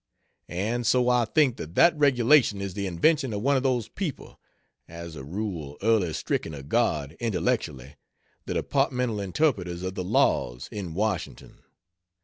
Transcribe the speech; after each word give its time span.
And 0.49 0.87
so 0.87 1.09
I 1.09 1.25
think 1.25 1.57
that 1.57 1.75
that 1.75 1.95
regulation 1.95 2.59
is 2.59 2.73
the 2.73 2.87
invention 2.87 3.33
of 3.33 3.43
one 3.43 3.55
of 3.55 3.61
those 3.61 3.87
people 3.87 4.39
as 4.87 5.15
a 5.15 5.23
rule, 5.23 5.77
early 5.83 6.11
stricken 6.13 6.55
of 6.55 6.69
God, 6.69 7.15
intellectually 7.19 7.97
the 8.47 8.55
departmental 8.55 9.19
interpreters 9.19 9.83
of 9.83 9.93
the 9.93 10.03
laws, 10.03 10.67
in 10.71 10.95
Washington. 10.95 11.59